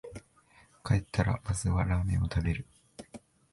[0.83, 2.65] 帰ったらまずはラーメン食べる